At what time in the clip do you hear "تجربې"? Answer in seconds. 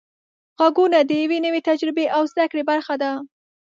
1.69-2.05